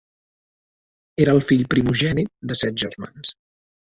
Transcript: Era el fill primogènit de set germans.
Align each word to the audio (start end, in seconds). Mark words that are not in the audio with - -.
Era 1.25 1.35
el 1.37 1.43
fill 1.49 1.61
primogènit 1.73 2.31
de 2.53 2.57
set 2.63 2.81
germans. 2.85 3.35